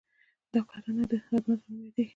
دا 0.53 0.59
کړنه 0.69 1.03
د 1.11 1.13
خدمت 1.25 1.59
په 1.63 1.67
نوم 1.71 1.79
یادیږي. 1.85 2.09